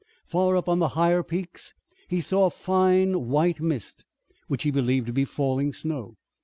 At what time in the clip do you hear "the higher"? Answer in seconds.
0.79-1.21